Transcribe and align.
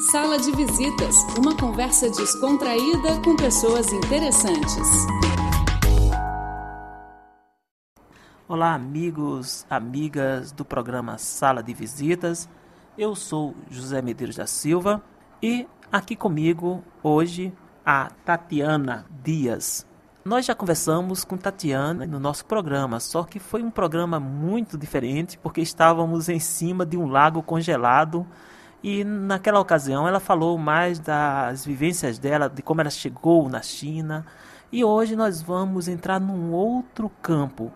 Sala 0.00 0.38
de 0.38 0.52
Visitas, 0.52 1.16
uma 1.36 1.56
conversa 1.56 2.08
descontraída 2.08 3.20
com 3.24 3.34
pessoas 3.34 3.92
interessantes. 3.92 5.06
Olá, 8.46 8.74
amigos, 8.74 9.66
amigas 9.68 10.52
do 10.52 10.64
programa 10.64 11.18
Sala 11.18 11.64
de 11.64 11.74
Visitas. 11.74 12.48
Eu 12.96 13.16
sou 13.16 13.56
José 13.68 14.00
Medeiros 14.00 14.36
da 14.36 14.46
Silva 14.46 15.02
e 15.42 15.66
aqui 15.90 16.14
comigo 16.14 16.84
hoje 17.02 17.52
a 17.84 18.08
Tatiana 18.24 19.04
Dias. 19.10 19.84
Nós 20.24 20.46
já 20.46 20.54
conversamos 20.54 21.24
com 21.24 21.36
Tatiana 21.36 22.06
no 22.06 22.20
nosso 22.20 22.44
programa, 22.44 23.00
só 23.00 23.24
que 23.24 23.40
foi 23.40 23.64
um 23.64 23.70
programa 23.70 24.20
muito 24.20 24.78
diferente 24.78 25.36
porque 25.38 25.60
estávamos 25.60 26.28
em 26.28 26.38
cima 26.38 26.86
de 26.86 26.96
um 26.96 27.08
lago 27.08 27.42
congelado 27.42 28.24
e 28.82 29.02
naquela 29.02 29.58
ocasião 29.58 30.06
ela 30.06 30.20
falou 30.20 30.56
mais 30.56 30.98
das 30.98 31.64
vivências 31.64 32.18
dela, 32.18 32.48
de 32.48 32.62
como 32.62 32.80
ela 32.80 32.90
chegou 32.90 33.48
na 33.48 33.60
China. 33.60 34.24
E 34.70 34.84
hoje 34.84 35.16
nós 35.16 35.42
vamos 35.42 35.88
entrar 35.88 36.20
num 36.20 36.52
outro 36.52 37.10
campo, 37.20 37.72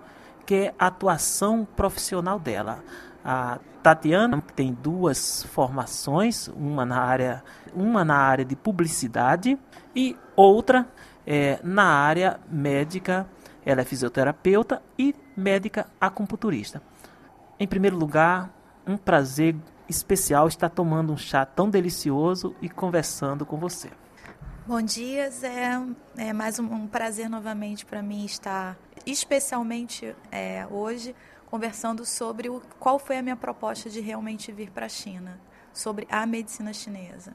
que 0.46 0.54
é 0.54 0.74
a 0.78 0.86
atuação 0.86 1.66
profissional 1.76 2.38
dela. 2.38 2.84
A 3.24 3.58
Tatiana 3.82 4.40
tem 4.54 4.72
duas 4.72 5.42
formações, 5.44 6.48
uma 6.48 6.84
na 6.84 7.00
área, 7.00 7.42
uma 7.74 8.04
na 8.04 8.16
área 8.16 8.44
de 8.44 8.54
publicidade 8.54 9.58
e 9.94 10.16
outra 10.36 10.86
é, 11.26 11.58
na 11.64 11.84
área 11.84 12.38
médica. 12.48 13.26
Ela 13.64 13.80
é 13.80 13.84
fisioterapeuta 13.84 14.82
e 14.98 15.14
médica 15.36 15.86
acupunturista. 16.00 16.82
Em 17.58 17.66
primeiro 17.66 17.96
lugar, 17.96 18.50
um 18.86 18.96
prazer 18.96 19.56
especial 19.92 20.48
estar 20.48 20.68
tomando 20.68 21.12
um 21.12 21.16
chá 21.16 21.44
tão 21.46 21.70
delicioso 21.70 22.56
e 22.60 22.68
conversando 22.68 23.46
com 23.46 23.56
você. 23.58 23.90
Bom 24.66 24.80
dia, 24.80 25.30
Zé. 25.30 25.80
É 26.16 26.32
mais 26.32 26.58
um, 26.58 26.86
prazer 26.86 27.28
novamente 27.28 27.84
para 27.84 28.02
mim 28.02 28.24
estar, 28.24 28.76
especialmente 29.04 30.14
é, 30.30 30.66
hoje, 30.70 31.14
conversando 31.46 32.04
sobre 32.04 32.48
o, 32.48 32.62
qual 32.78 32.98
foi 32.98 33.18
a 33.18 33.22
minha 33.22 33.36
proposta 33.36 33.90
de 33.90 34.00
realmente 34.00 34.50
vir 34.50 34.70
para 34.70 34.86
a 34.86 34.88
China, 34.88 35.38
sobre 35.72 36.06
a 36.10 36.24
medicina 36.26 36.72
chinesa. 36.72 37.32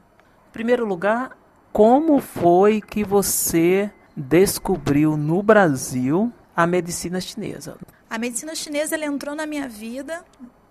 Em 0.48 0.52
primeiro 0.52 0.84
lugar, 0.84 1.36
como 1.72 2.18
foi 2.18 2.80
que 2.80 3.04
você 3.04 3.92
descobriu 4.16 5.16
no 5.16 5.42
Brasil 5.42 6.32
a 6.56 6.66
medicina 6.66 7.20
chinesa? 7.20 7.76
A 8.10 8.18
medicina 8.18 8.54
chinesa 8.54 8.96
entrou 8.96 9.34
na 9.34 9.46
minha 9.46 9.68
vida 9.68 10.24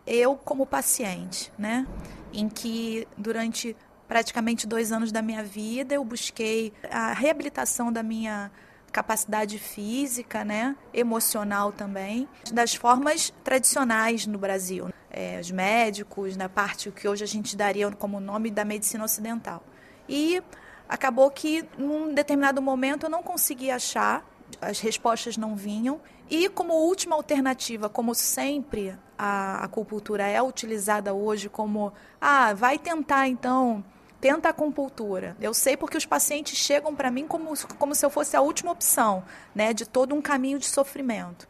eu 0.08 0.36
como 0.36 0.66
paciente, 0.66 1.52
né? 1.58 1.86
Em 2.34 2.48
que 2.48 3.08
durante 3.18 3.76
praticamente 4.08 4.66
dois 4.66 4.92
anos 4.92 5.12
da 5.12 5.22
minha 5.22 5.44
vida 5.44 5.94
eu 5.94 6.04
busquei 6.04 6.74
a 6.90 7.12
reabilitação 7.12 7.92
da 7.92 8.02
minha 8.02 8.50
capacidade 8.92 9.60
física, 9.60 10.44
né, 10.46 10.76
emocional 10.94 11.72
também, 11.72 12.28
das 12.52 12.74
formas 12.74 13.34
tradicionais 13.44 14.26
no 14.26 14.40
Brasil, 14.40 14.90
é, 15.12 15.40
os 15.40 15.52
médicos, 15.52 16.36
na 16.36 16.50
parte 16.50 16.90
que 16.92 17.08
hoje 17.08 17.24
a 17.24 17.28
gente 17.28 17.56
daria 17.56 17.92
como 17.92 18.20
nome 18.20 18.50
da 18.50 18.66
medicina 18.66 19.04
ocidental. 19.04 19.62
E 20.08 20.42
acabou 20.88 21.30
que 21.30 21.66
num 21.78 22.14
determinado 22.14 22.62
momento 22.62 23.06
eu 23.06 23.10
não 23.10 23.22
conseguia 23.22 23.76
achar, 23.76 24.26
as 24.62 24.80
respostas 24.80 25.38
não 25.38 25.56
vinham 25.56 26.00
e 26.30 26.50
como 26.50 26.74
última 26.74 27.16
alternativa, 27.16 27.90
como 27.90 28.14
sempre 28.14 28.96
a 29.18 29.64
acupuntura 29.64 30.28
é 30.28 30.42
utilizada 30.42 31.14
hoje 31.14 31.50
como, 31.50 31.94
ah, 32.20 32.54
vai 32.54 32.78
tentar 32.78 33.28
então, 33.28 33.84
tenta 34.20 34.50
a 34.50 34.52
acupuntura. 34.52 35.36
Eu 35.40 35.54
sei 35.54 35.78
porque 35.78 35.98
os 35.98 36.06
pacientes 36.06 36.58
chegam 36.58 36.96
para 36.96 37.10
mim 37.10 37.28
como, 37.28 37.54
como 37.78 37.96
se 37.96 38.06
eu 38.06 38.10
fosse 38.10 38.36
a 38.36 38.42
última 38.42 38.72
opção, 38.72 39.24
né, 39.56 39.74
de 39.74 39.86
todo 39.86 40.14
um 40.14 40.22
caminho 40.22 40.60
de 40.60 40.66
sofrimento. 40.66 41.48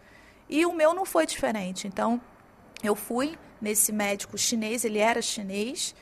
E 0.50 0.66
o 0.66 0.74
meu 0.74 0.94
não 0.94 1.06
foi 1.06 1.26
diferente. 1.26 1.88
Então, 1.88 2.22
eu 2.84 2.96
fui 2.96 3.38
nesse 3.60 3.92
médico 3.92 4.38
chinês, 4.38 4.86
ele 4.86 5.00
era 5.00 5.22
chinês, 5.22 5.96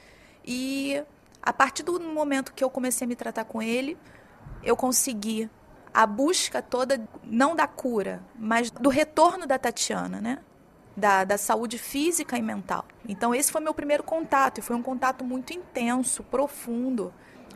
e 0.43 1.01
a 1.41 1.53
partir 1.53 1.83
do 1.83 1.99
momento 1.99 2.53
que 2.53 2.63
eu 2.63 2.69
comecei 2.69 3.05
a 3.05 3.07
me 3.07 3.15
tratar 3.15 3.45
com 3.45 3.61
ele, 3.61 3.97
eu 4.61 4.75
consegui 4.75 5.49
a 5.95 6.05
busca 6.05 6.61
toda, 6.61 7.07
não 7.23 7.55
da 7.55 7.65
cura, 7.65 8.21
mas 8.37 8.69
do 8.69 8.89
retorno 8.89 9.47
da 9.47 9.57
Tatiana, 9.57 10.19
né? 10.19 10.39
Da, 10.95 11.23
da 11.23 11.37
saúde 11.37 11.77
física 11.77 12.37
e 12.37 12.41
mental. 12.41 12.85
Então, 13.07 13.33
esse 13.33 13.49
foi 13.49 13.61
meu 13.61 13.73
primeiro 13.73 14.03
contato, 14.03 14.57
e 14.57 14.61
foi 14.61 14.75
um 14.75 14.81
contato 14.81 15.23
muito 15.23 15.53
intenso, 15.53 16.21
profundo, 16.23 17.13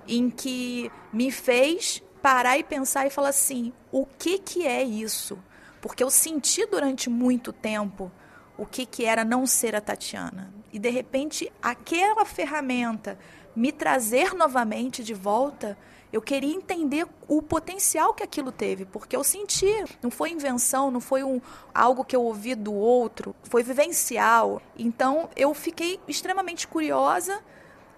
em 0.08 0.30
que 0.30 0.90
me 1.12 1.30
fez 1.32 2.02
parar 2.22 2.58
e 2.58 2.64
pensar 2.64 3.06
e 3.06 3.10
falar 3.10 3.30
assim: 3.30 3.74
o 3.92 4.06
que, 4.06 4.40
que 4.40 4.66
é 4.66 4.84
isso? 4.84 5.38
Porque 5.82 6.02
eu 6.02 6.10
senti 6.10 6.66
durante 6.66 7.10
muito 7.10 7.52
tempo 7.52 8.10
o 8.58 8.66
que, 8.66 8.86
que 8.86 9.04
era 9.04 9.26
não 9.26 9.46
ser 9.46 9.76
a 9.76 9.82
Tatiana. 9.82 10.54
E, 10.72 10.80
de 10.80 10.90
repente, 10.90 11.52
aquela 11.62 12.24
ferramenta 12.24 13.20
me 13.54 13.74
trazer 13.74 14.34
novamente 14.34 15.04
de 15.04 15.14
volta 15.14 15.78
eu 16.12 16.22
queria 16.22 16.56
entender 16.56 17.08
o 17.28 17.42
potencial 17.42 18.14
que 18.14 18.24
aquilo 18.24 18.52
teve, 18.52 18.86
porque 18.86 19.16
eu 19.16 19.24
senti, 19.24 19.72
não 20.02 20.10
foi 20.10 20.32
invenção, 20.32 20.90
não 20.90 21.00
foi 21.00 21.24
um, 21.24 21.40
algo 21.74 22.04
que 22.04 22.16
eu 22.16 22.24
ouvi 22.24 22.56
do 22.56 22.74
outro, 22.74 23.36
foi 23.44 23.62
vivencial. 23.62 24.62
Então 24.78 25.30
eu 25.36 25.54
fiquei 25.54 26.00
extremamente 26.08 26.68
curiosa, 26.68 27.40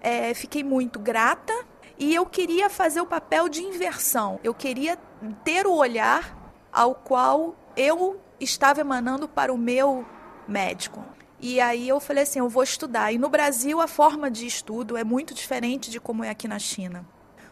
é, 0.00 0.34
fiquei 0.34 0.62
muito 0.62 0.98
grata 0.98 1.54
e 1.98 2.14
eu 2.14 2.26
queria 2.26 2.68
fazer 2.68 3.00
o 3.00 3.06
papel 3.06 3.48
de 3.48 3.62
inversão. 3.62 4.38
Eu 4.44 4.52
queria 4.52 4.98
ter 5.42 5.66
o 5.66 5.72
olhar 5.72 6.36
ao 6.70 6.94
qual 6.94 7.54
eu 7.76 8.20
estava 8.38 8.80
emanando 8.80 9.26
para 9.26 9.52
o 9.52 9.58
meu 9.58 10.04
médico. 10.46 11.02
E 11.40 11.60
aí 11.60 11.88
eu 11.88 11.98
falei 11.98 12.24
assim, 12.24 12.38
eu 12.38 12.48
vou 12.48 12.62
estudar. 12.62 13.10
E 13.12 13.18
no 13.18 13.28
Brasil 13.28 13.80
a 13.80 13.88
forma 13.88 14.30
de 14.30 14.46
estudo 14.46 14.96
é 14.96 15.04
muito 15.04 15.32
diferente 15.32 15.90
de 15.90 15.98
como 15.98 16.22
é 16.22 16.30
aqui 16.30 16.46
na 16.46 16.58
China. 16.58 17.06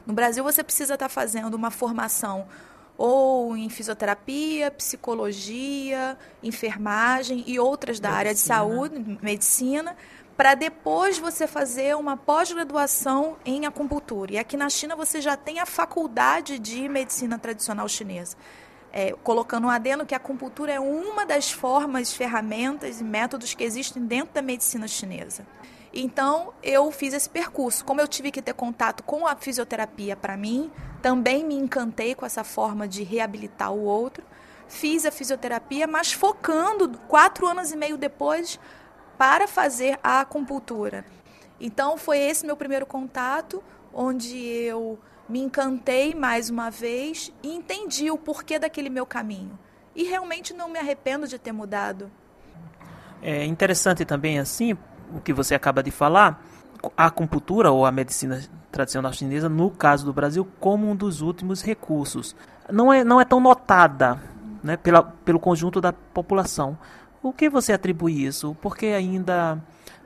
No 0.06 0.15
Brasil, 0.15 0.43
você 0.43 0.62
precisa 0.62 0.94
estar 0.94 1.09
fazendo 1.09 1.55
uma 1.55 1.71
formação 1.71 2.47
ou 2.97 3.56
em 3.56 3.71
fisioterapia, 3.71 4.71
psicologia, 4.71 6.19
enfermagem 6.43 7.43
e 7.47 7.59
outras 7.59 7.99
da 7.99 8.10
medicina. 8.10 8.19
área 8.19 8.34
de 8.34 8.41
saúde, 8.41 9.19
medicina, 9.22 9.97
para 10.37 10.55
depois 10.55 11.19
você 11.19 11.47
fazer 11.47 11.97
uma 11.97 12.16
pós-graduação 12.16 13.37
em 13.44 13.65
acupuntura. 13.65 14.34
E 14.34 14.39
aqui 14.39 14.56
na 14.56 14.69
China 14.69 14.94
você 14.94 15.21
já 15.21 15.37
tem 15.37 15.60
a 15.60 15.66
faculdade 15.66 16.59
de 16.59 16.89
medicina 16.89 17.39
tradicional 17.39 17.89
chinesa. 17.89 18.37
É, 18.93 19.12
colocando 19.22 19.66
um 19.66 19.71
adendo 19.71 20.05
que 20.05 20.15
a 20.15 20.16
acupuntura 20.16 20.72
é 20.72 20.81
uma 20.81 21.25
das 21.25 21.50
formas, 21.50 22.12
ferramentas 22.12 23.00
e 23.00 23.05
métodos 23.05 23.55
que 23.55 23.62
existem 23.65 24.05
dentro 24.05 24.34
da 24.34 24.43
medicina 24.43 24.89
chinesa. 24.89 25.47
Então, 25.93 26.53
eu 26.62 26.91
fiz 26.93 27.15
esse 27.15 27.28
percurso. 27.28 27.84
Como 27.84 28.01
eu 28.01 28.06
tive 28.06 28.31
que 28.31 28.41
ter 28.41 28.55
contato 28.55 29.03
com 29.03 29.27
a 29.27 29.34
fisioterapia 29.34 30.17
para 30.17 30.37
mim, 30.37 30.71
também 31.03 31.45
me 31.45 31.55
encantei 31.55 32.15
com 32.15 32.25
essa 32.25 32.45
forma 32.45 32.87
de 32.87 33.03
reabilitar 33.03 33.73
o 33.73 33.83
outro. 33.83 34.25
Fiz 34.69 35.05
a 35.05 35.11
fisioterapia, 35.11 35.87
mas 35.87 36.12
focando 36.12 36.97
quatro 37.09 37.47
anos 37.47 37.73
e 37.73 37.77
meio 37.77 37.97
depois 37.97 38.61
para 39.19 39.49
fazer 39.49 39.99
a 40.03 40.21
acupuntura. 40.21 41.05
Então, 41.61 41.99
foi 41.99 42.19
esse 42.19 42.47
meu 42.47 42.57
primeiro 42.57 42.87
contato, 42.87 43.62
onde 43.93 44.39
eu 44.39 44.99
me 45.28 45.41
encantei 45.41 46.15
mais 46.15 46.51
uma 46.51 46.71
vez 46.71 47.33
e 47.43 47.55
entendi 47.55 48.11
o 48.11 48.17
porquê 48.17 48.59
daquele 48.59 48.89
meu 48.89 49.05
caminho. 49.05 49.59
E 49.95 50.05
realmente 50.05 50.55
não 50.55 50.69
me 50.69 50.78
arrependo 50.78 51.27
de 51.27 51.39
ter 51.39 51.53
mudado. 51.53 52.11
É 53.22 53.45
interessante 53.45 54.05
também 54.05 54.39
assim, 54.39 54.77
o 55.15 55.21
que 55.21 55.32
você 55.32 55.54
acaba 55.54 55.82
de 55.82 55.91
falar, 55.91 56.43
a 56.97 57.06
acupuntura 57.06 57.71
ou 57.71 57.84
a 57.84 57.93
medicina 57.93 58.41
tradicional 58.71 59.12
chinesa, 59.12 59.48
no 59.48 59.71
caso 59.71 60.04
do 60.04 60.12
Brasil, 60.12 60.47
como 60.59 60.89
um 60.89 60.97
dos 60.97 61.21
últimos 61.21 61.62
recursos. 61.62 62.34
Não 62.71 62.92
é, 62.92 63.03
não 63.04 63.21
é 63.21 63.24
tão 63.24 63.41
notada 63.41 64.21
né, 64.62 64.77
pela, 64.77 65.03
pelo 65.03 65.41
conjunto 65.41 65.80
da 65.80 65.92
população. 65.92 66.78
O 67.22 67.33
que 67.33 67.51
você 67.51 67.72
atribui 67.72 68.24
isso? 68.24 68.57
Porque 68.60 68.86
ainda 68.86 69.60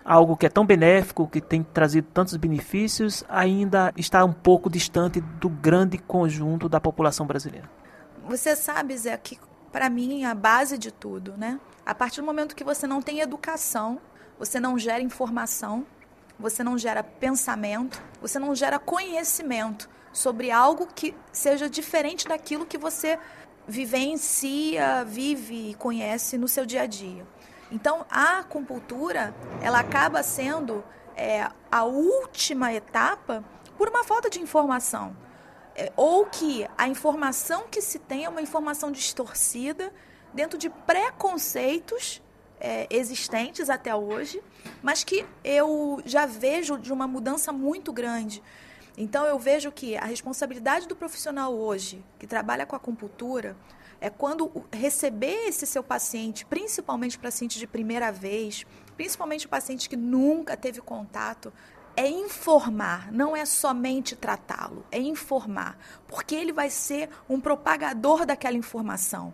algo 0.04 0.36
que 0.36 0.46
é 0.46 0.48
tão 0.48 0.66
benéfico, 0.66 1.26
que 1.26 1.40
tem 1.40 1.62
trazido 1.62 2.08
tantos 2.12 2.36
benefícios, 2.36 3.24
ainda 3.28 3.92
está 3.96 4.24
um 4.24 4.32
pouco 4.32 4.68
distante 4.68 5.20
do 5.20 5.48
grande 5.48 5.96
conjunto 5.96 6.68
da 6.68 6.80
população 6.80 7.26
brasileira? 7.26 7.70
Você 8.28 8.54
sabe, 8.54 8.96
Zé, 8.96 9.16
que 9.16 9.38
para 9.72 9.88
mim 9.88 10.24
a 10.24 10.34
base 10.34 10.76
de 10.76 10.92
tudo, 10.92 11.34
né? 11.36 11.58
A 11.84 11.94
partir 11.94 12.20
do 12.20 12.26
momento 12.26 12.54
que 12.54 12.64
você 12.64 12.86
não 12.86 13.02
tem 13.02 13.20
educação, 13.20 13.98
você 14.44 14.60
não 14.60 14.78
gera 14.78 15.02
informação, 15.02 15.86
você 16.38 16.62
não 16.62 16.76
gera 16.76 17.02
pensamento, 17.02 18.02
você 18.20 18.38
não 18.38 18.54
gera 18.54 18.78
conhecimento 18.78 19.88
sobre 20.12 20.50
algo 20.50 20.86
que 20.86 21.14
seja 21.32 21.68
diferente 21.68 22.28
daquilo 22.28 22.66
que 22.66 22.76
você 22.76 23.18
vivencia, 23.66 25.02
vive 25.06 25.70
e 25.70 25.74
conhece 25.74 26.36
no 26.36 26.46
seu 26.46 26.66
dia 26.66 26.82
a 26.82 26.86
dia. 26.86 27.26
Então, 27.72 28.04
a 28.10 28.40
acupuntura, 28.40 29.34
ela 29.62 29.80
acaba 29.80 30.22
sendo 30.22 30.84
é, 31.16 31.48
a 31.72 31.84
última 31.84 32.70
etapa 32.74 33.42
por 33.78 33.88
uma 33.88 34.04
falta 34.04 34.28
de 34.28 34.40
informação. 34.40 35.16
É, 35.74 35.90
ou 35.96 36.26
que 36.26 36.68
a 36.76 36.86
informação 36.86 37.64
que 37.70 37.80
se 37.80 37.98
tem 37.98 38.26
é 38.26 38.28
uma 38.28 38.42
informação 38.42 38.92
distorcida 38.92 39.90
dentro 40.34 40.58
de 40.58 40.68
preconceitos 40.68 42.22
é, 42.60 42.86
existentes 42.90 43.68
até 43.68 43.94
hoje, 43.94 44.42
mas 44.82 45.04
que 45.04 45.24
eu 45.42 46.00
já 46.04 46.26
vejo 46.26 46.78
de 46.78 46.92
uma 46.92 47.06
mudança 47.06 47.52
muito 47.52 47.92
grande. 47.92 48.42
Então 48.96 49.26
eu 49.26 49.38
vejo 49.38 49.72
que 49.72 49.96
a 49.96 50.04
responsabilidade 50.04 50.86
do 50.86 50.94
profissional 50.94 51.52
hoje, 51.52 52.04
que 52.18 52.26
trabalha 52.26 52.64
com 52.64 52.76
acupuntura, 52.76 53.56
é 54.00 54.08
quando 54.08 54.64
receber 54.72 55.48
esse 55.48 55.66
seu 55.66 55.82
paciente, 55.82 56.44
principalmente 56.44 57.18
paciente 57.18 57.58
de 57.58 57.66
primeira 57.66 58.12
vez, 58.12 58.64
principalmente 58.96 59.48
paciente 59.48 59.88
que 59.88 59.96
nunca 59.96 60.56
teve 60.56 60.80
contato, 60.80 61.52
é 61.96 62.08
informar, 62.08 63.12
não 63.12 63.36
é 63.36 63.44
somente 63.44 64.16
tratá-lo, 64.16 64.84
é 64.90 64.98
informar, 64.98 65.78
porque 66.08 66.34
ele 66.34 66.52
vai 66.52 66.68
ser 66.68 67.08
um 67.28 67.40
propagador 67.40 68.26
daquela 68.26 68.56
informação. 68.56 69.32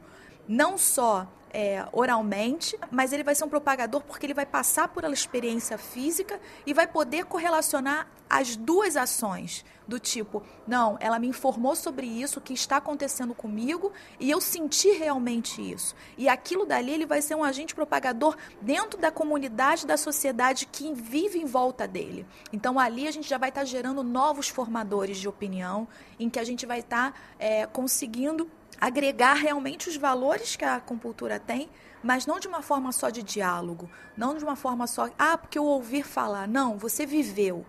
Não 0.50 0.76
só 0.76 1.28
é, 1.52 1.86
oralmente, 1.92 2.76
mas 2.90 3.12
ele 3.12 3.22
vai 3.22 3.36
ser 3.36 3.44
um 3.44 3.48
propagador 3.48 4.02
porque 4.02 4.26
ele 4.26 4.34
vai 4.34 4.44
passar 4.44 4.88
por 4.88 5.04
uma 5.04 5.14
experiência 5.14 5.78
física 5.78 6.40
e 6.66 6.74
vai 6.74 6.88
poder 6.88 7.24
correlacionar 7.24 8.08
as 8.28 8.56
duas 8.56 8.96
ações, 8.96 9.64
do 9.86 10.00
tipo, 10.00 10.42
não, 10.66 10.96
ela 11.00 11.20
me 11.20 11.28
informou 11.28 11.76
sobre 11.76 12.06
isso, 12.06 12.40
que 12.40 12.52
está 12.52 12.78
acontecendo 12.78 13.32
comigo, 13.32 13.92
e 14.18 14.28
eu 14.28 14.40
senti 14.40 14.90
realmente 14.90 15.60
isso. 15.60 15.94
E 16.18 16.28
aquilo 16.28 16.66
dali 16.66 16.92
ele 16.92 17.06
vai 17.06 17.22
ser 17.22 17.36
um 17.36 17.44
agente 17.44 17.74
propagador 17.74 18.36
dentro 18.60 19.00
da 19.00 19.12
comunidade, 19.12 19.86
da 19.86 19.96
sociedade 19.96 20.66
que 20.66 20.92
vive 20.92 21.40
em 21.40 21.44
volta 21.44 21.86
dele. 21.86 22.26
Então 22.52 22.78
ali 22.78 23.06
a 23.06 23.10
gente 23.12 23.28
já 23.28 23.38
vai 23.38 23.50
estar 23.50 23.64
gerando 23.64 24.02
novos 24.02 24.48
formadores 24.48 25.18
de 25.18 25.28
opinião, 25.28 25.86
em 26.18 26.28
que 26.28 26.40
a 26.40 26.44
gente 26.44 26.66
vai 26.66 26.80
estar 26.80 27.12
é, 27.38 27.66
conseguindo 27.66 28.48
agregar 28.80 29.34
realmente 29.34 29.88
os 29.88 29.96
valores 29.96 30.56
que 30.56 30.64
a 30.64 30.76
acupuntura 30.76 31.38
tem, 31.38 31.68
mas 32.02 32.26
não 32.26 32.40
de 32.40 32.48
uma 32.48 32.62
forma 32.62 32.92
só 32.92 33.10
de 33.10 33.22
diálogo, 33.22 33.90
não 34.16 34.36
de 34.36 34.42
uma 34.42 34.56
forma 34.56 34.86
só, 34.86 35.10
ah, 35.18 35.36
porque 35.36 35.58
eu 35.58 35.64
ouvi 35.64 36.02
falar. 36.02 36.48
Não, 36.48 36.78
você 36.78 37.04
viveu. 37.04 37.66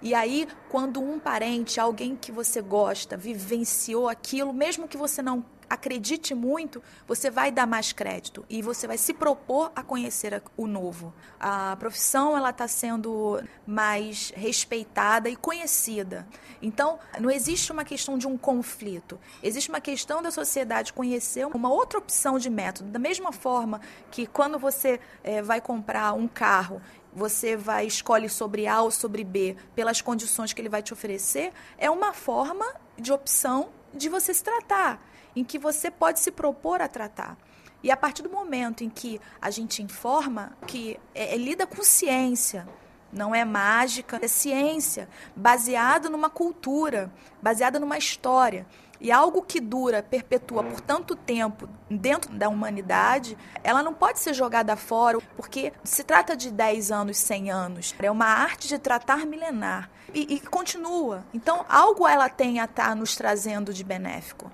E 0.00 0.14
aí, 0.14 0.46
quando 0.68 1.02
um 1.02 1.18
parente, 1.18 1.80
alguém 1.80 2.14
que 2.14 2.30
você 2.30 2.60
gosta, 2.60 3.16
vivenciou 3.16 4.08
aquilo, 4.08 4.52
mesmo 4.52 4.86
que 4.88 4.96
você 4.96 5.22
não 5.22 5.44
acredite 5.68 6.34
muito, 6.34 6.82
você 7.06 7.30
vai 7.30 7.50
dar 7.50 7.66
mais 7.66 7.92
crédito 7.92 8.44
e 8.48 8.62
você 8.62 8.86
vai 8.86 8.98
se 8.98 9.14
propor 9.14 9.72
a 9.74 9.82
conhecer 9.82 10.42
o 10.56 10.66
novo. 10.66 11.12
A 11.38 11.76
profissão 11.76 12.36
ela 12.36 12.50
está 12.50 12.66
sendo 12.68 13.42
mais 13.66 14.32
respeitada 14.34 15.28
e 15.28 15.36
conhecida. 15.36 16.26
Então, 16.60 16.98
não 17.20 17.30
existe 17.30 17.70
uma 17.72 17.84
questão 17.84 18.16
de 18.16 18.26
um 18.26 18.38
conflito. 18.38 19.18
Existe 19.42 19.68
uma 19.68 19.80
questão 19.80 20.22
da 20.22 20.30
sociedade 20.30 20.92
conhecer 20.92 21.46
uma 21.46 21.70
outra 21.70 21.98
opção 21.98 22.38
de 22.38 22.48
método. 22.48 22.90
Da 22.90 22.98
mesma 22.98 23.32
forma 23.32 23.80
que 24.10 24.26
quando 24.26 24.58
você 24.58 25.00
é, 25.22 25.42
vai 25.42 25.60
comprar 25.60 26.12
um 26.14 26.28
carro 26.28 26.80
você 27.14 27.56
vai 27.56 27.86
escolhe 27.86 28.28
sobre 28.28 28.66
A 28.66 28.82
ou 28.82 28.90
sobre 28.90 29.22
B 29.22 29.56
pelas 29.74 30.00
condições 30.00 30.52
que 30.52 30.60
ele 30.60 30.68
vai 30.68 30.82
te 30.82 30.92
oferecer, 30.92 31.52
é 31.78 31.88
uma 31.88 32.12
forma 32.12 32.66
de 32.98 33.12
opção 33.12 33.68
de 33.94 34.08
você 34.08 34.34
se 34.34 34.42
tratar 34.42 35.00
em 35.34 35.44
que 35.44 35.58
você 35.58 35.90
pode 35.90 36.20
se 36.20 36.30
propor 36.30 36.80
a 36.80 36.88
tratar. 36.88 37.36
E 37.82 37.90
a 37.90 37.96
partir 37.96 38.22
do 38.22 38.30
momento 38.30 38.82
em 38.82 38.88
que 38.88 39.20
a 39.40 39.50
gente 39.50 39.82
informa, 39.82 40.56
que 40.66 40.98
é, 41.14 41.34
é 41.34 41.36
lida 41.36 41.66
com 41.66 41.82
ciência, 41.82 42.66
não 43.14 43.34
é 43.34 43.44
mágica, 43.44 44.18
é 44.20 44.28
ciência, 44.28 45.08
baseado 45.34 46.10
numa 46.10 46.28
cultura, 46.28 47.10
baseada 47.40 47.78
numa 47.78 47.96
história. 47.96 48.66
E 49.00 49.12
algo 49.12 49.42
que 49.42 49.60
dura, 49.60 50.02
perpetua 50.02 50.62
por 50.62 50.80
tanto 50.80 51.14
tempo 51.14 51.68
dentro 51.90 52.32
da 52.32 52.48
humanidade, 52.48 53.36
ela 53.62 53.82
não 53.82 53.92
pode 53.92 54.18
ser 54.18 54.32
jogada 54.32 54.76
fora, 54.76 55.18
porque 55.36 55.72
se 55.82 56.02
trata 56.04 56.36
de 56.36 56.50
10 56.50 56.90
anos, 56.90 57.18
100 57.18 57.50
anos. 57.50 57.94
É 57.98 58.10
uma 58.10 58.26
arte 58.26 58.68
de 58.68 58.78
tratar 58.78 59.26
milenar. 59.26 59.90
E, 60.14 60.34
e 60.34 60.40
continua. 60.40 61.24
Então, 61.34 61.66
algo 61.68 62.06
ela 62.06 62.28
tem 62.28 62.60
a 62.60 62.64
estar 62.64 62.88
tá 62.88 62.94
nos 62.94 63.16
trazendo 63.16 63.74
de 63.74 63.82
benéfico. 63.82 64.50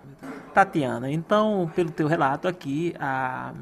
Tatiana, 0.54 1.10
então, 1.10 1.70
pelo 1.76 1.90
teu 1.90 2.08
relato 2.08 2.48
aqui, 2.48 2.94
a 2.98 3.52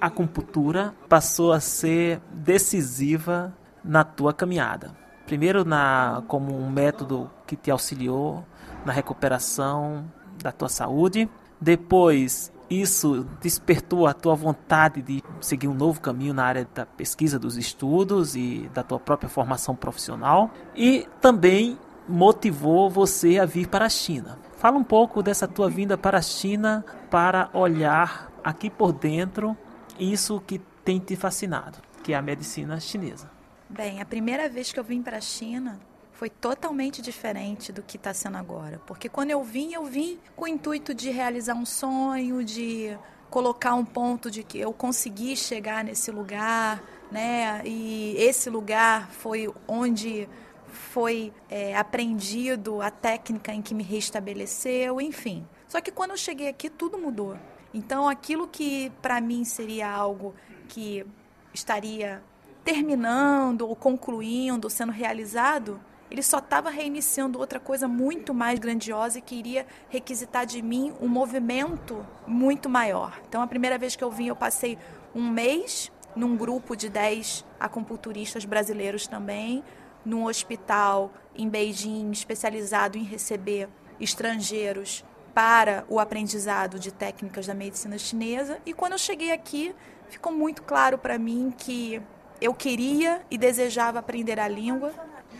acupuntura 0.00 0.94
passou 1.08 1.52
a 1.52 1.60
ser 1.60 2.20
decisiva 2.30 3.52
na 3.86 4.04
tua 4.04 4.34
caminhada. 4.34 4.90
Primeiro 5.26 5.64
na 5.64 6.22
como 6.28 6.56
um 6.56 6.70
método 6.70 7.30
que 7.46 7.56
te 7.56 7.70
auxiliou 7.70 8.44
na 8.84 8.92
recuperação 8.92 10.04
da 10.42 10.52
tua 10.52 10.68
saúde. 10.68 11.28
Depois, 11.60 12.52
isso 12.68 13.26
despertou 13.40 14.06
a 14.06 14.12
tua 14.12 14.34
vontade 14.34 15.02
de 15.02 15.22
seguir 15.40 15.68
um 15.68 15.74
novo 15.74 16.00
caminho 16.00 16.34
na 16.34 16.44
área 16.44 16.68
da 16.74 16.84
pesquisa 16.84 17.38
dos 17.38 17.56
estudos 17.56 18.36
e 18.36 18.70
da 18.74 18.82
tua 18.82 18.98
própria 18.98 19.28
formação 19.28 19.74
profissional. 19.74 20.50
E 20.74 21.08
também 21.20 21.78
motivou 22.08 22.88
você 22.88 23.38
a 23.38 23.44
vir 23.44 23.68
para 23.68 23.86
a 23.86 23.88
China. 23.88 24.38
Fala 24.56 24.76
um 24.76 24.84
pouco 24.84 25.22
dessa 25.22 25.46
tua 25.46 25.68
vinda 25.68 25.98
para 25.98 26.18
a 26.18 26.22
China 26.22 26.84
para 27.10 27.48
olhar 27.52 28.30
aqui 28.42 28.70
por 28.70 28.92
dentro 28.92 29.56
isso 29.98 30.40
que 30.40 30.60
tem 30.84 30.98
te 30.98 31.16
fascinado, 31.16 31.78
que 32.02 32.12
é 32.12 32.16
a 32.16 32.22
medicina 32.22 32.78
chinesa. 32.78 33.35
Bem, 33.68 34.00
a 34.00 34.04
primeira 34.04 34.48
vez 34.48 34.72
que 34.72 34.78
eu 34.78 34.84
vim 34.84 35.02
para 35.02 35.16
a 35.16 35.20
China, 35.20 35.80
foi 36.12 36.30
totalmente 36.30 37.02
diferente 37.02 37.72
do 37.72 37.82
que 37.82 37.96
está 37.96 38.14
sendo 38.14 38.36
agora. 38.38 38.80
Porque 38.86 39.08
quando 39.08 39.32
eu 39.32 39.42
vim, 39.42 39.74
eu 39.74 39.84
vim 39.84 40.18
com 40.34 40.44
o 40.44 40.48
intuito 40.48 40.94
de 40.94 41.10
realizar 41.10 41.54
um 41.54 41.66
sonho, 41.66 42.44
de 42.44 42.96
colocar 43.28 43.74
um 43.74 43.84
ponto 43.84 44.30
de 44.30 44.44
que 44.44 44.58
eu 44.58 44.72
consegui 44.72 45.36
chegar 45.36 45.84
nesse 45.84 46.10
lugar, 46.12 46.82
né? 47.10 47.60
E 47.64 48.14
esse 48.18 48.48
lugar 48.48 49.10
foi 49.10 49.52
onde 49.66 50.28
foi 50.68 51.32
é, 51.50 51.76
aprendido 51.76 52.80
a 52.80 52.90
técnica 52.90 53.52
em 53.52 53.60
que 53.60 53.74
me 53.74 53.82
restabeleceu, 53.82 55.00
enfim. 55.00 55.46
Só 55.66 55.80
que 55.80 55.90
quando 55.90 56.12
eu 56.12 56.16
cheguei 56.16 56.48
aqui, 56.48 56.70
tudo 56.70 56.96
mudou. 56.96 57.36
Então, 57.74 58.08
aquilo 58.08 58.46
que 58.46 58.90
para 59.02 59.20
mim 59.20 59.44
seria 59.44 59.90
algo 59.90 60.34
que 60.68 61.04
estaria 61.52 62.22
terminando 62.66 63.62
ou 63.62 63.76
concluindo, 63.76 64.68
sendo 64.68 64.90
realizado, 64.90 65.80
ele 66.10 66.20
só 66.20 66.38
estava 66.38 66.68
reiniciando 66.68 67.38
outra 67.38 67.60
coisa 67.60 67.86
muito 67.86 68.34
mais 68.34 68.58
grandiosa 68.58 69.18
e 69.18 69.22
que 69.22 69.36
iria 69.36 69.64
requisitar 69.88 70.44
de 70.44 70.60
mim 70.60 70.92
um 71.00 71.06
movimento 71.06 72.04
muito 72.26 72.68
maior. 72.68 73.20
Então, 73.28 73.40
a 73.40 73.46
primeira 73.46 73.78
vez 73.78 73.94
que 73.94 74.02
eu 74.02 74.10
vim, 74.10 74.26
eu 74.26 74.34
passei 74.34 74.76
um 75.14 75.30
mês 75.30 75.92
num 76.16 76.36
grupo 76.36 76.74
de 76.74 76.88
10 76.88 77.44
acupunturistas 77.60 78.44
brasileiros 78.44 79.06
também, 79.06 79.62
num 80.04 80.24
hospital 80.24 81.12
em 81.36 81.48
Beijing 81.48 82.10
especializado 82.10 82.98
em 82.98 83.04
receber 83.04 83.68
estrangeiros 84.00 85.04
para 85.32 85.84
o 85.88 86.00
aprendizado 86.00 86.80
de 86.80 86.92
técnicas 86.92 87.46
da 87.46 87.54
medicina 87.54 87.96
chinesa. 87.96 88.58
E 88.66 88.72
quando 88.72 88.92
eu 88.92 88.98
cheguei 88.98 89.30
aqui, 89.30 89.72
ficou 90.08 90.32
muito 90.32 90.64
claro 90.64 90.98
para 90.98 91.16
mim 91.16 91.54
que 91.56 92.02
eu 92.40 92.54
queria 92.54 93.22
e 93.30 93.38
desejava 93.38 93.98
aprender 93.98 94.38
a 94.38 94.48
língua 94.48 94.92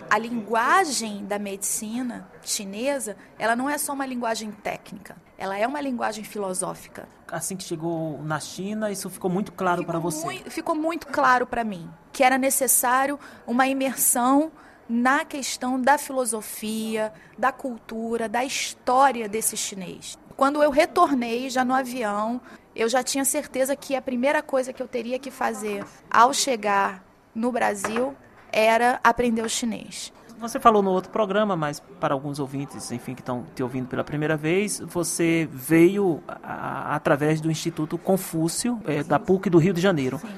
a 0.08 0.18
linguagem 0.18 1.24
da 1.24 1.38
medicina 1.38 2.28
chinesa, 2.42 3.16
ela 3.38 3.56
não 3.56 3.68
é 3.68 3.76
só 3.76 3.92
uma 3.92 4.06
linguagem 4.06 4.50
técnica, 4.50 5.16
ela 5.36 5.58
é 5.58 5.66
uma 5.66 5.80
linguagem 5.80 6.24
filosófica. 6.24 7.08
Assim 7.28 7.56
que 7.56 7.64
chegou 7.64 8.22
na 8.22 8.38
China, 8.38 8.90
isso 8.90 9.10
ficou 9.10 9.30
muito 9.30 9.52
claro 9.52 9.84
para 9.84 9.98
você? 9.98 10.24
Muito, 10.24 10.50
ficou 10.50 10.74
muito 10.74 11.06
claro 11.08 11.46
para 11.46 11.64
mim 11.64 11.90
que 12.12 12.22
era 12.22 12.38
necessário 12.38 13.18
uma 13.46 13.66
imersão 13.66 14.50
na 14.88 15.24
questão 15.24 15.80
da 15.80 15.98
filosofia, 15.98 17.12
da 17.36 17.50
cultura, 17.50 18.28
da 18.28 18.44
história 18.44 19.28
desse 19.28 19.56
chinês. 19.56 20.16
Quando 20.36 20.62
eu 20.62 20.70
retornei 20.70 21.50
já 21.50 21.64
no 21.64 21.74
avião, 21.74 22.40
eu 22.76 22.88
já 22.88 23.02
tinha 23.02 23.24
certeza 23.24 23.74
que 23.74 23.96
a 23.96 24.02
primeira 24.02 24.42
coisa 24.42 24.72
que 24.72 24.82
eu 24.82 24.86
teria 24.86 25.18
que 25.18 25.30
fazer 25.30 25.82
ao 26.10 26.32
chegar 26.34 27.02
no 27.34 27.50
Brasil 27.50 28.14
era 28.52 29.00
aprender 29.02 29.42
o 29.42 29.48
chinês. 29.48 30.12
Você 30.38 30.60
falou 30.60 30.82
no 30.82 30.90
outro 30.90 31.10
programa, 31.10 31.56
mas 31.56 31.80
para 31.98 32.12
alguns 32.12 32.38
ouvintes, 32.38 32.92
enfim, 32.92 33.14
que 33.14 33.22
estão 33.22 33.46
te 33.54 33.62
ouvindo 33.62 33.88
pela 33.88 34.04
primeira 34.04 34.36
vez, 34.36 34.80
você 34.80 35.48
veio 35.50 36.22
a, 36.28 36.34
a, 36.42 36.94
através 36.94 37.40
do 37.40 37.50
Instituto 37.50 37.96
Confúcio, 37.96 38.78
é, 38.84 39.02
da 39.02 39.18
PUC 39.18 39.48
do 39.48 39.56
Rio 39.56 39.72
de 39.72 39.80
Janeiro. 39.80 40.18
Sim. 40.18 40.28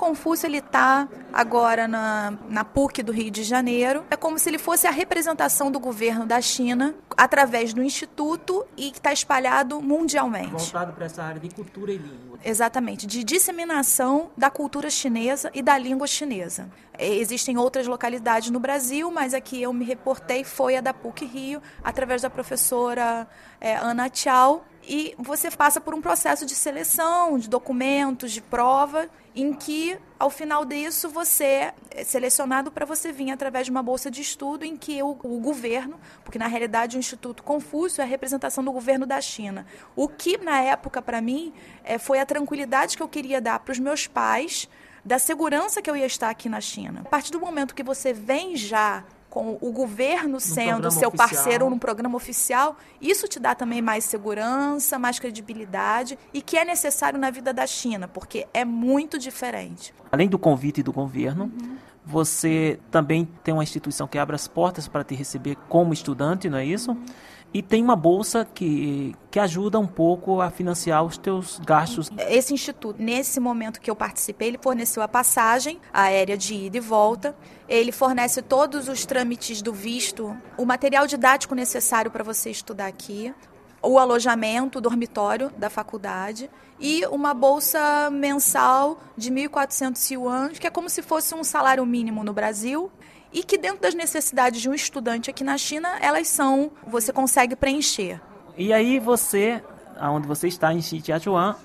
Confúcio 0.00 0.46
ele 0.46 0.56
está 0.56 1.06
agora 1.30 1.86
na, 1.86 2.32
na 2.48 2.64
PUC 2.64 3.02
do 3.02 3.12
Rio 3.12 3.30
de 3.30 3.42
Janeiro. 3.42 4.02
É 4.10 4.16
como 4.16 4.38
se 4.38 4.48
ele 4.48 4.56
fosse 4.56 4.86
a 4.86 4.90
representação 4.90 5.70
do 5.70 5.78
governo 5.78 6.24
da 6.24 6.40
China 6.40 6.94
através 7.14 7.74
do 7.74 7.82
instituto 7.82 8.66
e 8.78 8.92
que 8.92 8.96
está 8.96 9.12
espalhado 9.12 9.82
mundialmente. 9.82 10.52
Voltado 10.52 10.94
para 10.94 11.04
essa 11.04 11.22
área 11.22 11.38
de 11.38 11.54
cultura 11.54 11.92
e 11.92 11.98
língua. 11.98 12.38
Exatamente, 12.42 13.06
de 13.06 13.22
disseminação 13.22 14.30
da 14.38 14.48
cultura 14.48 14.88
chinesa 14.88 15.50
e 15.52 15.60
da 15.60 15.76
língua 15.76 16.06
chinesa. 16.06 16.70
Existem 16.98 17.58
outras 17.58 17.86
localidades 17.86 18.48
no 18.48 18.58
Brasil, 18.58 19.10
mas 19.10 19.34
aqui 19.34 19.60
eu 19.60 19.70
me 19.70 19.84
reportei 19.84 20.44
foi 20.44 20.78
a 20.78 20.80
da 20.80 20.94
PUC 20.94 21.26
Rio, 21.26 21.60
através 21.84 22.22
da 22.22 22.30
professora 22.30 23.28
é, 23.60 23.76
Ana 23.76 24.08
Tchau. 24.08 24.64
E 24.82 25.14
você 25.18 25.50
passa 25.50 25.78
por 25.78 25.94
um 25.94 26.00
processo 26.00 26.46
de 26.46 26.54
seleção, 26.54 27.38
de 27.38 27.50
documentos, 27.50 28.32
de 28.32 28.40
prova, 28.40 29.10
em 29.34 29.52
que, 29.52 29.98
ao 30.18 30.28
final 30.28 30.64
disso, 30.64 31.08
você 31.08 31.72
é 31.90 32.04
selecionado 32.04 32.70
para 32.70 32.84
você 32.84 33.12
vir 33.12 33.30
através 33.30 33.66
de 33.66 33.70
uma 33.70 33.82
bolsa 33.82 34.10
de 34.10 34.20
estudo 34.20 34.64
em 34.64 34.76
que 34.76 35.02
o, 35.02 35.10
o, 35.22 35.40
governo, 35.40 35.98
porque 36.24 36.38
na 36.38 36.46
realidade 36.46 36.96
o 36.96 36.98
Instituto 36.98 37.42
Confúcio 37.42 38.00
é 38.00 38.04
a 38.04 38.06
representação 38.06 38.64
do 38.64 38.72
governo 38.72 39.06
da 39.06 39.20
China. 39.20 39.66
O 39.94 40.08
que, 40.08 40.38
na 40.38 40.60
época, 40.60 41.00
para 41.00 41.20
mim, 41.20 41.52
é, 41.84 41.98
foi 41.98 42.18
a 42.18 42.26
tranquilidade 42.26 42.96
que 42.96 43.02
eu 43.02 43.08
queria 43.08 43.40
dar 43.40 43.60
para 43.60 43.72
os 43.72 43.78
meus 43.78 44.06
pais 44.06 44.68
da 45.04 45.18
segurança 45.18 45.80
que 45.80 45.88
eu 45.88 45.96
ia 45.96 46.06
estar 46.06 46.28
aqui 46.28 46.48
na 46.48 46.60
China. 46.60 47.02
A 47.04 47.08
partir 47.08 47.32
do 47.32 47.40
momento 47.40 47.74
que 47.74 47.82
você 47.82 48.12
vem 48.12 48.56
já 48.56 49.04
com 49.30 49.56
o 49.60 49.70
governo 49.70 50.40
sendo 50.40 50.90
seu 50.90 51.08
oficial. 51.08 51.28
parceiro 51.28 51.70
num 51.70 51.78
programa 51.78 52.16
oficial, 52.16 52.76
isso 53.00 53.28
te 53.28 53.38
dá 53.38 53.54
também 53.54 53.80
mais 53.80 54.04
segurança, 54.04 54.98
mais 54.98 55.18
credibilidade 55.20 56.18
e 56.34 56.42
que 56.42 56.58
é 56.58 56.64
necessário 56.64 57.18
na 57.18 57.30
vida 57.30 57.54
da 57.54 57.66
China, 57.66 58.08
porque 58.08 58.46
é 58.52 58.64
muito 58.64 59.18
diferente. 59.18 59.94
Além 60.10 60.28
do 60.28 60.38
convite 60.38 60.82
do 60.82 60.92
governo, 60.92 61.44
uhum. 61.44 61.76
você 62.04 62.80
também 62.90 63.26
tem 63.44 63.54
uma 63.54 63.62
instituição 63.62 64.08
que 64.08 64.18
abre 64.18 64.34
as 64.34 64.48
portas 64.48 64.88
para 64.88 65.04
te 65.04 65.14
receber 65.14 65.56
como 65.68 65.92
estudante, 65.92 66.50
não 66.50 66.58
é 66.58 66.66
isso? 66.66 66.90
Uhum 66.90 67.04
e 67.52 67.62
tem 67.62 67.82
uma 67.82 67.96
bolsa 67.96 68.46
que, 68.54 69.14
que 69.30 69.38
ajuda 69.38 69.78
um 69.78 69.86
pouco 69.86 70.40
a 70.40 70.50
financiar 70.50 71.04
os 71.04 71.18
teus 71.18 71.60
gastos. 71.64 72.10
Esse 72.28 72.54
instituto, 72.54 73.02
nesse 73.02 73.40
momento 73.40 73.80
que 73.80 73.90
eu 73.90 73.96
participei, 73.96 74.48
ele 74.48 74.58
forneceu 74.62 75.02
a 75.02 75.08
passagem 75.08 75.80
aérea 75.92 76.36
de 76.36 76.54
ida 76.54 76.76
e 76.76 76.80
volta, 76.80 77.34
ele 77.68 77.92
fornece 77.92 78.40
todos 78.42 78.88
os 78.88 79.04
trâmites 79.04 79.62
do 79.62 79.72
visto, 79.72 80.36
o 80.56 80.64
material 80.64 81.06
didático 81.06 81.54
necessário 81.54 82.10
para 82.10 82.22
você 82.22 82.50
estudar 82.50 82.86
aqui, 82.86 83.34
o 83.82 83.98
alojamento, 83.98 84.78
o 84.78 84.80
dormitório 84.80 85.50
da 85.56 85.70
faculdade 85.70 86.50
e 86.78 87.04
uma 87.06 87.34
bolsa 87.34 88.10
mensal 88.10 89.00
de 89.16 89.30
1.400 89.30 90.10
yuan, 90.12 90.48
que 90.50 90.66
é 90.66 90.70
como 90.70 90.88
se 90.88 91.02
fosse 91.02 91.34
um 91.34 91.44
salário 91.44 91.84
mínimo 91.84 92.22
no 92.22 92.32
Brasil, 92.32 92.90
e 93.32 93.42
que 93.42 93.56
dentro 93.56 93.80
das 93.80 93.94
necessidades 93.94 94.60
de 94.60 94.68
um 94.68 94.74
estudante 94.74 95.30
aqui 95.30 95.44
na 95.44 95.56
China, 95.56 95.88
elas 96.00 96.28
são, 96.28 96.70
você 96.86 97.12
consegue 97.12 97.54
preencher. 97.54 98.20
E 98.56 98.72
aí 98.72 98.98
você, 98.98 99.62
onde 100.02 100.26
você 100.26 100.48
está 100.48 100.72
em 100.72 100.82
Xinjiang, 100.82 101.22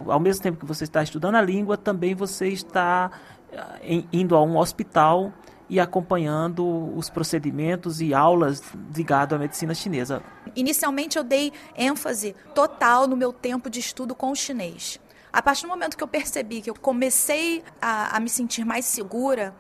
ao 0.08 0.20
mesmo 0.20 0.44
tempo 0.44 0.60
que 0.60 0.66
você 0.66 0.84
está 0.84 1.02
estudando 1.02 1.36
a 1.36 1.42
língua, 1.42 1.78
também 1.78 2.14
você 2.14 2.48
está 2.48 3.12
eh, 3.52 4.04
indo 4.14 4.36
a 4.36 4.44
um 4.44 4.58
hospital 4.58 5.34
e 5.68 5.80
acompanhando 5.80 6.96
os 6.96 7.10
procedimentos 7.10 8.00
e 8.00 8.14
aulas 8.14 8.62
ligadas 8.96 9.36
à 9.36 9.40
medicina 9.40 9.74
chinesa. 9.74 10.22
Inicialmente 10.56 11.18
eu 11.18 11.24
dei 11.24 11.52
ênfase 11.76 12.36
total 12.54 13.08
no 13.08 13.18
meu 13.18 13.34
tempo 13.34 13.70
de 13.70 13.80
estudo 13.80 14.14
com 14.14 14.32
o 14.32 14.36
chinês. 14.36 15.00
A 15.34 15.42
partir 15.42 15.64
do 15.64 15.70
momento 15.70 15.98
que 15.98 16.04
eu 16.04 16.08
percebi 16.08 16.62
que 16.62 16.70
eu 16.70 16.76
comecei 16.76 17.64
a, 17.82 18.16
a 18.16 18.20
me 18.20 18.30
sentir 18.30 18.64
mais 18.64 18.86
segura, 18.86 19.54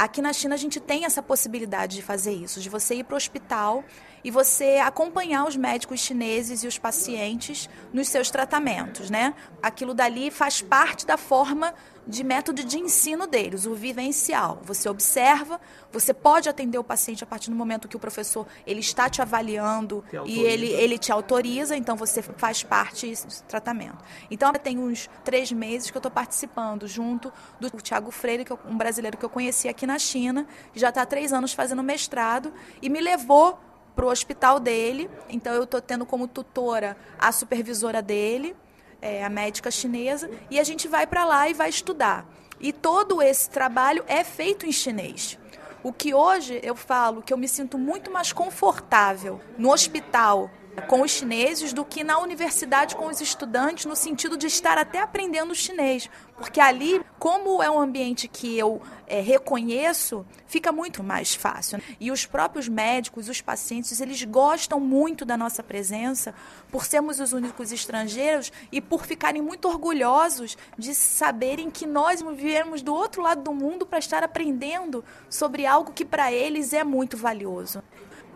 Aqui 0.00 0.22
na 0.22 0.32
China 0.32 0.54
a 0.54 0.58
gente 0.58 0.80
tem 0.80 1.04
essa 1.04 1.22
possibilidade 1.22 1.96
de 1.96 2.00
fazer 2.00 2.32
isso, 2.32 2.58
de 2.58 2.70
você 2.70 2.94
ir 2.94 3.04
para 3.04 3.12
o 3.12 3.16
hospital 3.18 3.84
e 4.24 4.30
você 4.30 4.78
acompanhar 4.78 5.46
os 5.46 5.56
médicos 5.56 6.00
chineses 6.00 6.64
e 6.64 6.66
os 6.66 6.78
pacientes 6.78 7.68
nos 7.92 8.08
seus 8.08 8.30
tratamentos, 8.30 9.10
né? 9.10 9.34
Aquilo 9.62 9.92
dali 9.92 10.30
faz 10.30 10.62
parte 10.62 11.04
da 11.04 11.18
forma 11.18 11.74
de 12.10 12.24
método 12.24 12.64
de 12.64 12.78
ensino 12.78 13.26
deles, 13.26 13.64
o 13.64 13.74
vivencial. 13.74 14.60
Você 14.64 14.88
observa, 14.88 15.60
você 15.92 16.12
pode 16.12 16.48
atender 16.48 16.76
o 16.76 16.84
paciente 16.84 17.22
a 17.22 17.26
partir 17.26 17.50
do 17.50 17.56
momento 17.56 17.88
que 17.88 17.96
o 17.96 18.00
professor 18.00 18.46
ele 18.66 18.80
está 18.80 19.08
te 19.08 19.22
avaliando 19.22 20.04
te 20.10 20.16
e 20.26 20.40
ele, 20.40 20.66
ele 20.66 20.98
te 20.98 21.12
autoriza, 21.12 21.76
então 21.76 21.96
você 21.96 22.20
faz 22.20 22.62
parte 22.62 23.10
do 23.14 23.42
tratamento. 23.48 24.04
Então, 24.30 24.52
tem 24.52 24.78
uns 24.78 25.08
três 25.24 25.52
meses 25.52 25.90
que 25.90 25.96
eu 25.96 26.00
estou 26.00 26.10
participando 26.10 26.86
junto 26.86 27.32
do 27.58 27.70
Tiago 27.70 28.10
Freire, 28.10 28.44
que 28.44 28.52
é 28.52 28.58
um 28.66 28.76
brasileiro 28.76 29.16
que 29.16 29.24
eu 29.24 29.30
conheci 29.30 29.68
aqui 29.68 29.86
na 29.86 29.98
China, 29.98 30.46
já 30.74 30.88
está 30.88 31.02
há 31.02 31.06
três 31.06 31.32
anos 31.32 31.52
fazendo 31.52 31.82
mestrado, 31.82 32.52
e 32.82 32.90
me 32.90 33.00
levou 33.00 33.58
para 33.94 34.04
o 34.04 34.08
hospital 34.10 34.58
dele. 34.58 35.08
Então, 35.28 35.54
eu 35.54 35.62
estou 35.62 35.80
tendo 35.80 36.04
como 36.04 36.26
tutora 36.26 36.96
a 37.18 37.30
supervisora 37.30 38.02
dele 38.02 38.56
é, 39.00 39.24
a 39.24 39.28
médica 39.28 39.70
chinesa, 39.70 40.30
e 40.50 40.58
a 40.58 40.64
gente 40.64 40.88
vai 40.88 41.06
para 41.06 41.24
lá 41.24 41.48
e 41.48 41.54
vai 41.54 41.68
estudar. 41.68 42.26
E 42.60 42.72
todo 42.72 43.22
esse 43.22 43.48
trabalho 43.48 44.04
é 44.06 44.22
feito 44.22 44.66
em 44.66 44.72
chinês. 44.72 45.38
O 45.82 45.92
que 45.92 46.12
hoje 46.12 46.60
eu 46.62 46.76
falo 46.76 47.22
que 47.22 47.32
eu 47.32 47.38
me 47.38 47.48
sinto 47.48 47.78
muito 47.78 48.10
mais 48.10 48.32
confortável 48.32 49.40
no 49.56 49.72
hospital 49.72 50.50
com 50.86 51.02
os 51.02 51.10
chineses 51.10 51.72
do 51.72 51.84
que 51.84 52.02
na 52.02 52.18
universidade 52.18 52.96
com 52.96 53.06
os 53.06 53.20
estudantes, 53.20 53.84
no 53.84 53.96
sentido 53.96 54.36
de 54.36 54.46
estar 54.46 54.78
até 54.78 55.00
aprendendo 55.00 55.54
chinês. 55.54 56.08
Porque 56.36 56.60
ali, 56.60 57.00
como 57.18 57.62
é 57.62 57.70
um 57.70 57.78
ambiente 57.78 58.26
que 58.26 58.58
eu 58.58 58.80
é, 59.06 59.20
reconheço, 59.20 60.24
fica 60.46 60.72
muito 60.72 61.02
mais 61.02 61.34
fácil. 61.34 61.80
E 61.98 62.10
os 62.10 62.24
próprios 62.24 62.66
médicos, 62.66 63.28
os 63.28 63.40
pacientes, 63.40 64.00
eles 64.00 64.22
gostam 64.24 64.80
muito 64.80 65.24
da 65.24 65.36
nossa 65.36 65.62
presença 65.62 66.34
por 66.70 66.84
sermos 66.84 67.20
os 67.20 67.32
únicos 67.32 67.72
estrangeiros 67.72 68.50
e 68.72 68.80
por 68.80 69.04
ficarem 69.04 69.42
muito 69.42 69.68
orgulhosos 69.68 70.56
de 70.78 70.94
saberem 70.94 71.70
que 71.70 71.86
nós 71.86 72.22
viemos 72.34 72.80
do 72.80 72.94
outro 72.94 73.22
lado 73.22 73.42
do 73.42 73.52
mundo 73.52 73.84
para 73.84 73.98
estar 73.98 74.22
aprendendo 74.22 75.04
sobre 75.28 75.66
algo 75.66 75.92
que 75.92 76.04
para 76.04 76.32
eles 76.32 76.72
é 76.72 76.84
muito 76.84 77.16
valioso. 77.16 77.82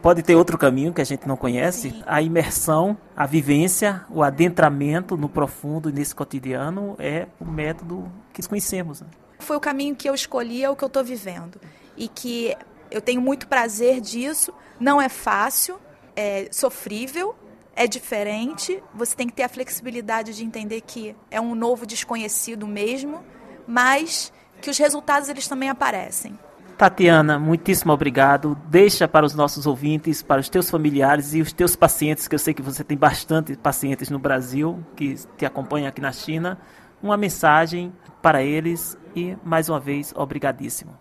Pode 0.04 0.22
ter 0.22 0.34
outro 0.34 0.58
caminho 0.58 0.92
que 0.92 1.00
a 1.00 1.04
gente 1.04 1.26
não 1.26 1.34
conhece, 1.34 1.94
a 2.06 2.20
imersão, 2.20 2.94
a 3.16 3.24
vivência, 3.24 4.04
o 4.10 4.22
adentramento 4.22 5.16
no 5.16 5.30
profundo 5.30 5.88
e 5.88 5.92
nesse 5.94 6.14
cotidiano 6.14 6.94
é 6.98 7.26
o 7.40 7.44
método 7.46 8.12
que 8.30 8.46
conhecemos. 8.46 9.00
Né? 9.00 9.06
Foi 9.38 9.56
o 9.56 9.60
caminho 9.60 9.96
que 9.96 10.06
eu 10.06 10.14
escolhi, 10.14 10.62
é 10.62 10.68
o 10.68 10.76
que 10.76 10.84
eu 10.84 10.88
estou 10.88 11.02
vivendo. 11.02 11.58
E 11.96 12.06
que 12.06 12.54
eu 12.90 13.00
tenho 13.00 13.22
muito 13.22 13.48
prazer 13.48 13.98
disso. 13.98 14.52
Não 14.78 15.00
é 15.00 15.08
fácil, 15.08 15.80
é 16.14 16.48
sofrível, 16.50 17.34
é 17.74 17.86
diferente. 17.86 18.82
Você 18.94 19.16
tem 19.16 19.26
que 19.26 19.32
ter 19.32 19.44
a 19.44 19.48
flexibilidade 19.48 20.36
de 20.36 20.44
entender 20.44 20.82
que 20.82 21.16
é 21.30 21.40
um 21.40 21.54
novo 21.54 21.86
desconhecido 21.86 22.66
mesmo, 22.66 23.24
mas 23.66 24.30
que 24.60 24.68
os 24.68 24.76
resultados 24.76 25.30
eles 25.30 25.48
também 25.48 25.70
aparecem. 25.70 26.38
Tatiana, 26.76 27.38
muitíssimo 27.38 27.92
obrigado. 27.92 28.58
Deixa 28.66 29.06
para 29.06 29.24
os 29.24 29.34
nossos 29.34 29.66
ouvintes, 29.66 30.22
para 30.22 30.40
os 30.40 30.48
teus 30.48 30.68
familiares 30.68 31.32
e 31.32 31.40
os 31.40 31.52
teus 31.52 31.76
pacientes, 31.76 32.26
que 32.26 32.34
eu 32.34 32.38
sei 32.38 32.52
que 32.52 32.62
você 32.62 32.82
tem 32.82 32.96
bastante 32.96 33.56
pacientes 33.56 34.10
no 34.10 34.18
Brasil 34.18 34.84
que 34.96 35.14
te 35.36 35.46
acompanham 35.46 35.88
aqui 35.88 36.00
na 36.00 36.12
China, 36.12 36.58
uma 37.00 37.16
mensagem 37.16 37.92
para 38.20 38.42
eles 38.42 38.98
e 39.14 39.36
mais 39.44 39.68
uma 39.68 39.78
vez 39.78 40.12
obrigadíssimo. 40.16 40.98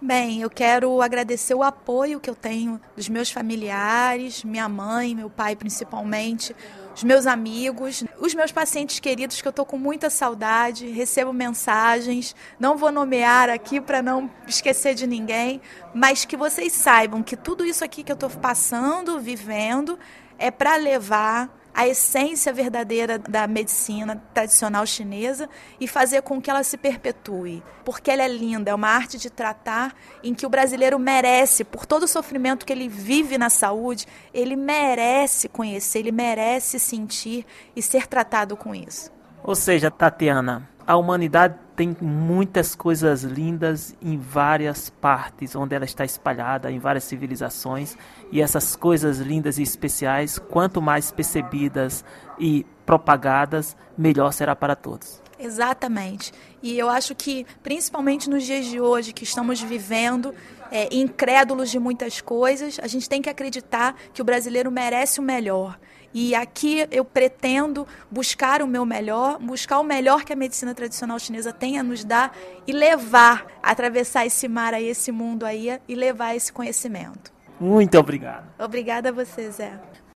Bem, 0.00 0.42
eu 0.42 0.50
quero 0.50 1.00
agradecer 1.00 1.54
o 1.54 1.62
apoio 1.62 2.20
que 2.20 2.28
eu 2.28 2.34
tenho 2.34 2.80
dos 2.94 3.08
meus 3.08 3.30
familiares, 3.30 4.44
minha 4.44 4.68
mãe, 4.68 5.14
meu 5.14 5.28
pai 5.30 5.56
principalmente, 5.56 6.54
os 6.96 7.04
meus 7.04 7.26
amigos, 7.26 8.02
os 8.18 8.34
meus 8.34 8.50
pacientes 8.50 8.98
queridos 8.98 9.42
que 9.42 9.46
eu 9.46 9.50
estou 9.50 9.66
com 9.66 9.76
muita 9.76 10.08
saudade, 10.08 10.88
recebo 10.88 11.30
mensagens, 11.30 12.34
não 12.58 12.78
vou 12.78 12.90
nomear 12.90 13.50
aqui 13.50 13.82
para 13.82 14.00
não 14.00 14.30
esquecer 14.48 14.94
de 14.94 15.06
ninguém, 15.06 15.60
mas 15.94 16.24
que 16.24 16.38
vocês 16.38 16.72
saibam 16.72 17.22
que 17.22 17.36
tudo 17.36 17.66
isso 17.66 17.84
aqui 17.84 18.02
que 18.02 18.10
eu 18.10 18.14
estou 18.14 18.30
passando, 18.30 19.20
vivendo, 19.20 19.98
é 20.38 20.50
para 20.50 20.76
levar 20.76 21.50
a 21.76 21.86
essência 21.86 22.54
verdadeira 22.54 23.18
da 23.18 23.46
medicina 23.46 24.16
tradicional 24.32 24.86
chinesa 24.86 25.46
e 25.78 25.86
fazer 25.86 26.22
com 26.22 26.40
que 26.40 26.50
ela 26.50 26.62
se 26.62 26.78
perpetue. 26.78 27.62
Porque 27.84 28.10
ela 28.10 28.22
é 28.22 28.28
linda, 28.28 28.70
é 28.70 28.74
uma 28.74 28.88
arte 28.88 29.18
de 29.18 29.28
tratar 29.28 29.94
em 30.24 30.32
que 30.32 30.46
o 30.46 30.48
brasileiro 30.48 30.98
merece, 30.98 31.64
por 31.64 31.84
todo 31.84 32.04
o 32.04 32.08
sofrimento 32.08 32.64
que 32.64 32.72
ele 32.72 32.88
vive 32.88 33.36
na 33.36 33.50
saúde, 33.50 34.06
ele 34.32 34.56
merece 34.56 35.50
conhecer, 35.50 35.98
ele 35.98 36.12
merece 36.12 36.78
sentir 36.78 37.44
e 37.76 37.82
ser 37.82 38.06
tratado 38.06 38.56
com 38.56 38.74
isso. 38.74 39.12
Ou 39.44 39.54
seja, 39.54 39.90
Tatiana, 39.90 40.66
a 40.86 40.96
humanidade 40.96 41.56
tem 41.74 41.96
muitas 42.00 42.74
coisas 42.74 43.22
lindas 43.22 43.94
em 44.00 44.16
várias 44.16 44.88
partes, 44.88 45.54
onde 45.56 45.74
ela 45.74 45.84
está 45.84 46.04
espalhada, 46.04 46.70
em 46.70 46.78
várias 46.78 47.04
civilizações. 47.04 47.96
E 48.30 48.40
essas 48.40 48.76
coisas 48.76 49.18
lindas 49.18 49.58
e 49.58 49.62
especiais, 49.62 50.38
quanto 50.38 50.80
mais 50.80 51.10
percebidas 51.10 52.04
e 52.38 52.64
propagadas, 52.86 53.76
melhor 53.98 54.32
será 54.32 54.54
para 54.54 54.76
todos. 54.76 55.20
Exatamente. 55.38 56.32
E 56.62 56.78
eu 56.78 56.88
acho 56.88 57.14
que, 57.14 57.44
principalmente 57.62 58.30
nos 58.30 58.44
dias 58.44 58.64
de 58.66 58.80
hoje, 58.80 59.12
que 59.12 59.24
estamos 59.24 59.60
vivendo, 59.60 60.34
é, 60.70 60.88
incrédulos 60.94 61.70
de 61.70 61.78
muitas 61.78 62.20
coisas, 62.20 62.78
a 62.82 62.86
gente 62.86 63.08
tem 63.08 63.20
que 63.20 63.28
acreditar 63.28 63.94
que 64.14 64.22
o 64.22 64.24
brasileiro 64.24 64.70
merece 64.70 65.20
o 65.20 65.22
melhor. 65.22 65.78
E 66.18 66.34
aqui 66.34 66.88
eu 66.90 67.04
pretendo 67.04 67.86
buscar 68.10 68.62
o 68.62 68.66
meu 68.66 68.86
melhor, 68.86 69.38
buscar 69.38 69.78
o 69.80 69.84
melhor 69.84 70.24
que 70.24 70.32
a 70.32 70.36
medicina 70.36 70.74
tradicional 70.74 71.18
chinesa 71.18 71.52
tem 71.52 71.78
a 71.78 71.82
nos 71.82 72.04
dar 72.04 72.34
e 72.66 72.72
levar, 72.72 73.46
atravessar 73.62 74.24
esse 74.24 74.48
mar 74.48 74.72
aí, 74.72 74.86
esse 74.86 75.12
mundo 75.12 75.44
aí 75.44 75.78
e 75.86 75.94
levar 75.94 76.34
esse 76.34 76.50
conhecimento. 76.50 77.30
Muito 77.60 77.98
obrigado. 77.98 78.46
Obrigada 78.58 79.10
a 79.10 79.12
você, 79.12 79.50
Zé. 79.50 79.78